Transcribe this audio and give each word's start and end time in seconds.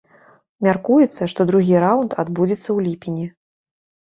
Мяркуецца, 0.67 1.27
што 1.33 1.41
другі 1.51 1.75
раўнд 1.85 2.15
адбудзецца 2.25 2.61
ў 2.61 2.79
ліпені. 2.87 3.25